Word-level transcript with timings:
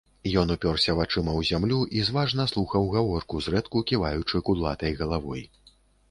Ён 0.41 0.51
упёрся 0.53 0.93
вачыма 0.99 1.33
ў 1.39 1.47
зямлю 1.49 1.79
і 1.97 2.05
зважна 2.07 2.45
слухаў 2.51 2.87
гаворку, 2.95 3.41
зрэдку 3.47 3.83
ківаючы 3.91 4.41
кудлатай 4.49 4.97
галавой. 5.03 5.45